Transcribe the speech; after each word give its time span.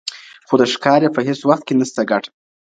خو 0.47 0.55
د 0.61 0.63
ښکار 0.73 0.99
یې 1.05 1.09
په 1.15 1.21
هیڅ 1.27 1.39
وخت 1.49 1.63
کي 1.67 1.73
نسته 1.79 2.01
ګټه. 2.11 2.29